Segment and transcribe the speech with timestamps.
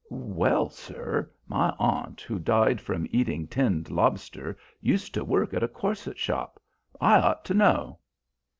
[0.09, 5.67] "Well, sir, my aunt who died from eating tinned lobster used to work at a
[5.67, 6.59] corset shop.
[6.99, 7.99] I ought to know."